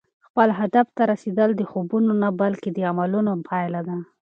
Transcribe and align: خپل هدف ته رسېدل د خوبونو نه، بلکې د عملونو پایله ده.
خپل 0.27 0.49
هدف 0.59 0.87
ته 0.95 1.03
رسېدل 1.11 1.49
د 1.55 1.61
خوبونو 1.71 2.11
نه، 2.21 2.29
بلکې 2.41 2.69
د 2.73 2.77
عملونو 2.91 3.33
پایله 3.47 3.81
ده. 3.87 3.97